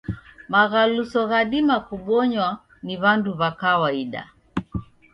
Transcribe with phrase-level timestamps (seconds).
[0.53, 2.49] Maghaluso ghadima kubonywa
[2.85, 4.23] ni w'andu wa kawaida.